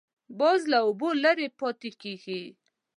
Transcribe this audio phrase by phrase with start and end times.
[0.39, 2.41] باز له اوبو لرې پاتې کېږي